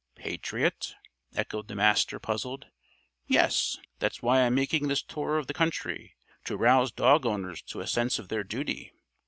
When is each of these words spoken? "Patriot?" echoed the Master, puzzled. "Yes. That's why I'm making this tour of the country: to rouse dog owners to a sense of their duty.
"Patriot?" 0.15 0.95
echoed 1.35 1.67
the 1.67 1.75
Master, 1.75 2.17
puzzled. 2.17 2.65
"Yes. 3.27 3.77
That's 3.99 4.19
why 4.23 4.39
I'm 4.39 4.55
making 4.55 4.87
this 4.87 5.03
tour 5.03 5.37
of 5.37 5.45
the 5.45 5.53
country: 5.53 6.15
to 6.45 6.57
rouse 6.57 6.91
dog 6.91 7.23
owners 7.27 7.61
to 7.67 7.81
a 7.81 7.85
sense 7.87 8.17
of 8.17 8.27
their 8.27 8.43
duty. 8.43 8.93